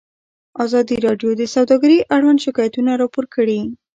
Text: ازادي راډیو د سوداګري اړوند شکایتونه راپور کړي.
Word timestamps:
ازادي 0.65 0.97
راډیو 1.07 1.29
د 1.37 1.43
سوداګري 1.55 1.97
اړوند 2.15 2.39
شکایتونه 2.45 2.91
راپور 3.01 3.25
کړي. 3.35 3.59